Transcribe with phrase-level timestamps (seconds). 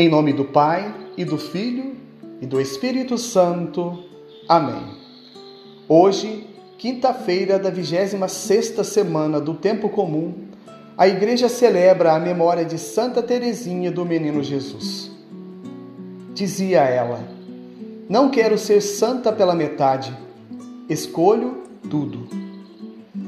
[0.00, 1.94] Em nome do Pai, e do Filho,
[2.40, 4.02] e do Espírito Santo.
[4.48, 4.82] Amém.
[5.86, 6.46] Hoje,
[6.78, 10.32] quinta-feira da 26ª semana do Tempo Comum,
[10.96, 15.10] a Igreja celebra a memória de Santa Teresinha do Menino Jesus.
[16.32, 17.22] Dizia ela:
[18.08, 20.16] Não quero ser santa pela metade,
[20.88, 22.26] escolho tudo.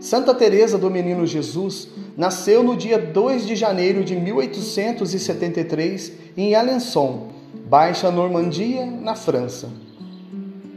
[0.00, 7.28] Santa Teresa do Menino Jesus nasceu no dia 2 de janeiro de 1873 em Alençon,
[7.66, 9.68] Baixa Normandia, na França.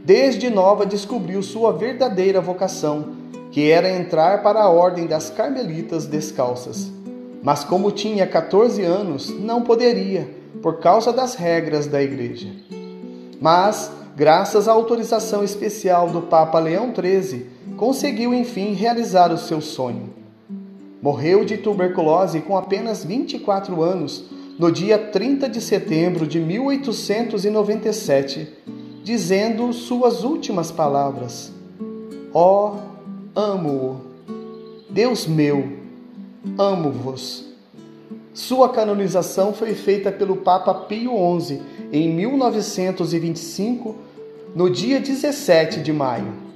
[0.04, 3.16] Desde nova descobriu sua verdadeira vocação,
[3.50, 6.90] que era entrar para a ordem das Carmelitas Descalças.
[7.42, 10.28] Mas como tinha 14 anos, não poderia,
[10.62, 12.48] por causa das regras da igreja.
[13.40, 20.17] Mas, graças à autorização especial do Papa Leão XIII, conseguiu enfim realizar o seu sonho.
[21.00, 24.24] Morreu de tuberculose com apenas 24 anos
[24.58, 28.48] no dia 30 de setembro de 1897,
[29.04, 31.52] dizendo suas últimas palavras:
[32.34, 32.78] Ó, oh,
[33.38, 34.00] amo-o.
[34.90, 35.78] Deus meu,
[36.58, 37.46] amo-vos.
[38.34, 43.94] Sua canonização foi feita pelo Papa Pio XI em 1925,
[44.52, 46.48] no dia 17 de maio.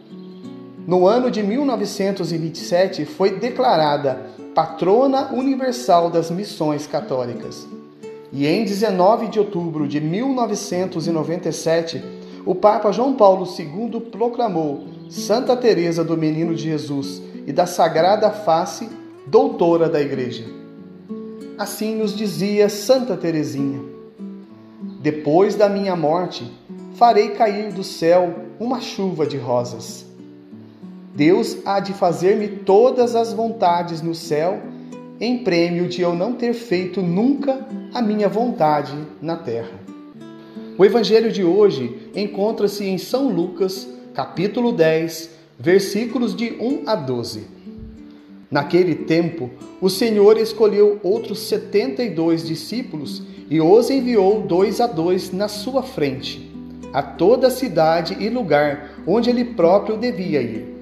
[0.87, 7.67] No ano de 1927, foi declarada patrona universal das missões católicas.
[8.33, 12.03] E em 19 de outubro de 1997,
[12.45, 18.31] o Papa João Paulo II proclamou Santa Teresa do Menino de Jesus e da Sagrada
[18.31, 18.89] Face
[19.27, 20.45] doutora da Igreja.
[21.59, 23.81] Assim nos dizia Santa Teresinha:
[25.01, 26.51] Depois da minha morte,
[26.95, 30.12] farei cair do céu uma chuva de rosas
[31.15, 34.63] Deus há de fazer-me todas as vontades no céu,
[35.21, 39.79] em prêmio de eu não ter feito nunca a minha vontade na terra.
[40.79, 47.47] O evangelho de hoje encontra-se em São Lucas, capítulo 10, versículos de 1 a 12.
[48.51, 49.51] Naquele tempo,
[49.83, 55.47] o Senhor escolheu outros setenta e dois discípulos e os enviou dois a dois na
[55.47, 56.51] sua frente,
[56.91, 60.82] a toda cidade e lugar onde ele próprio devia ir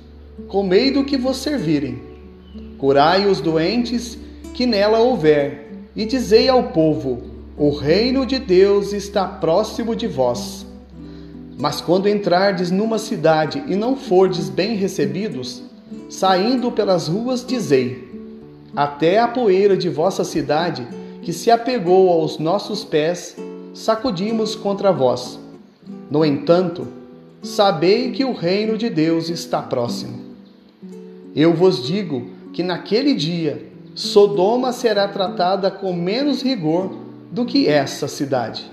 [0.47, 2.01] comei do que vos servirem.
[2.77, 4.17] Curai os doentes
[4.53, 7.21] que nela houver, e dizei ao povo:
[7.57, 10.65] O reino de Deus está próximo de vós.
[11.57, 15.61] Mas quando entrardes numa cidade e não fordes bem recebidos,
[16.09, 18.09] saindo pelas ruas, dizei:
[18.75, 20.87] Até a poeira de vossa cidade,
[21.21, 23.35] que se apegou aos nossos pés,
[23.73, 25.39] sacudimos contra vós.
[26.09, 26.87] No entanto,
[27.41, 30.20] sabei que o reino de Deus está próximo.
[31.35, 36.91] Eu vos digo que naquele dia Sodoma será tratada com menos rigor
[37.31, 38.69] do que essa cidade.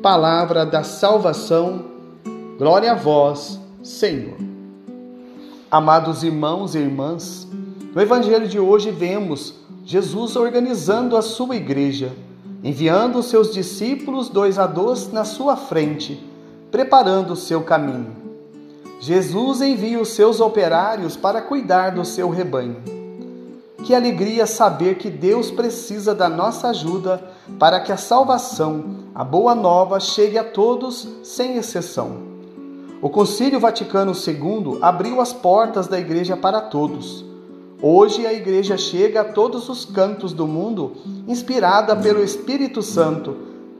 [0.00, 1.84] Palavra da salvação,
[2.56, 4.36] glória a vós, Senhor.
[5.68, 7.48] Amados irmãos e irmãs,
[7.94, 12.12] no Evangelho de hoje vemos Jesus organizando a sua igreja,
[12.62, 16.22] enviando os seus discípulos dois a dois na sua frente,
[16.70, 18.17] preparando o seu caminho.
[19.00, 22.76] Jesus envia os seus operários para cuidar do seu rebanho.
[23.84, 27.22] Que alegria saber que Deus precisa da nossa ajuda
[27.58, 32.18] para que a salvação, a boa nova, chegue a todos sem exceção.
[33.00, 37.24] O Concílio Vaticano II abriu as portas da Igreja para todos.
[37.80, 40.96] Hoje a Igreja chega a todos os cantos do mundo,
[41.28, 43.36] inspirada pelo Espírito Santo,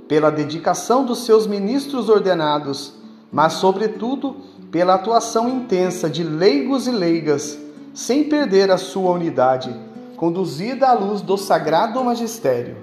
[0.07, 2.95] pela dedicação dos seus ministros ordenados,
[3.31, 4.37] mas, sobretudo,
[4.71, 7.59] pela atuação intensa de leigos e leigas,
[7.95, 9.75] sem perder a sua unidade,
[10.17, 12.77] conduzida à luz do sagrado magistério.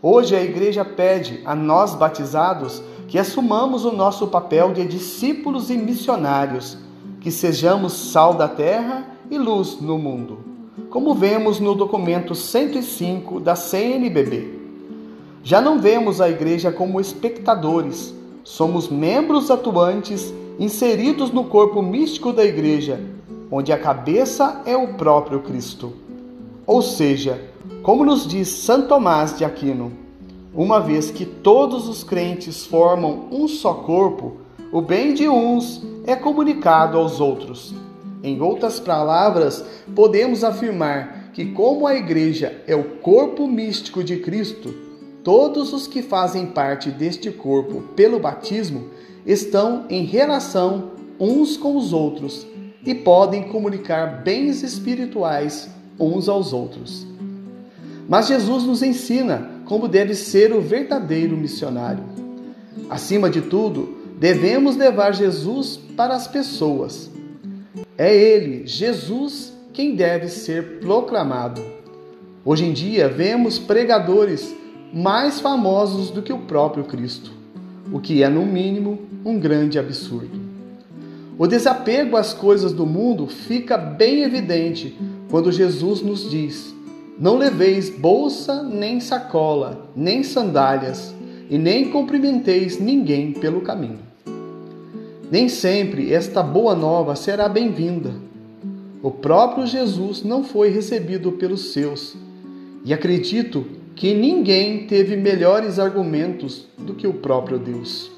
[0.00, 5.76] Hoje a igreja pede a nós batizados que assumamos o nosso papel de discípulos e
[5.76, 6.78] missionários,
[7.20, 10.38] que sejamos sal da terra e luz no mundo,
[10.90, 14.58] como vemos no documento 105 da CNBB.
[15.42, 18.14] Já não vemos a igreja como espectadores,
[18.48, 22.98] somos membros atuantes inseridos no corpo místico da igreja,
[23.50, 25.92] onde a cabeça é o próprio Cristo.
[26.66, 27.38] Ou seja,
[27.82, 29.92] como nos diz Santo Tomás de Aquino,
[30.54, 34.38] uma vez que todos os crentes formam um só corpo,
[34.72, 37.74] o bem de uns é comunicado aos outros.
[38.22, 39.62] Em outras palavras,
[39.94, 44.87] podemos afirmar que, como a Igreja é o corpo místico de Cristo,
[45.28, 48.88] todos os que fazem parte deste corpo pelo batismo
[49.26, 52.46] estão em relação uns com os outros
[52.82, 55.68] e podem comunicar bens espirituais
[56.00, 57.06] uns aos outros.
[58.08, 62.04] Mas Jesus nos ensina como deve ser o verdadeiro missionário.
[62.88, 67.10] Acima de tudo, devemos levar Jesus para as pessoas.
[67.98, 71.62] É Ele, Jesus, quem deve ser proclamado.
[72.42, 74.56] Hoje em dia, vemos pregadores
[74.92, 77.30] mais famosos do que o próprio Cristo,
[77.92, 80.48] o que é, no mínimo, um grande absurdo.
[81.38, 84.96] O desapego às coisas do mundo fica bem evidente
[85.30, 86.74] quando Jesus nos diz:
[87.18, 91.14] Não leveis bolsa, nem sacola, nem sandálias,
[91.48, 94.00] e nem cumprimenteis ninguém pelo caminho.
[95.30, 98.12] Nem sempre esta boa nova será bem-vinda.
[99.02, 102.16] O próprio Jesus não foi recebido pelos seus,
[102.84, 108.08] e acredito que ninguém teve melhores argumentos do que o próprio Deus.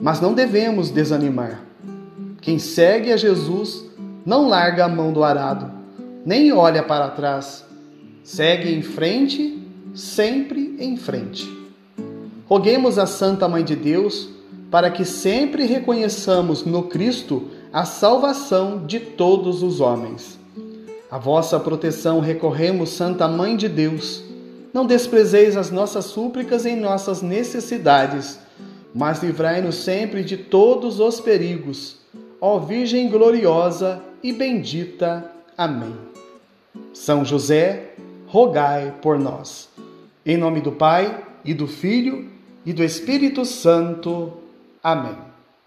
[0.00, 1.62] Mas não devemos desanimar.
[2.40, 3.88] Quem segue a Jesus
[4.26, 5.70] não larga a mão do arado,
[6.26, 7.64] nem olha para trás.
[8.24, 9.62] Segue em frente,
[9.94, 11.48] sempre em frente.
[12.46, 14.28] Roguemos a Santa Mãe de Deus
[14.68, 20.36] para que sempre reconheçamos no Cristo a salvação de todos os homens.
[21.08, 24.26] A vossa proteção recorremos, Santa Mãe de Deus.
[24.72, 28.38] Não desprezeis as nossas súplicas em nossas necessidades,
[28.94, 31.98] mas livrai-nos sempre de todos os perigos.
[32.40, 35.30] Ó Virgem gloriosa e bendita.
[35.56, 35.94] Amém.
[36.92, 37.94] São José,
[38.26, 39.68] rogai por nós.
[40.24, 42.28] Em nome do Pai, e do Filho,
[42.64, 44.32] e do Espírito Santo.
[44.82, 45.27] Amém.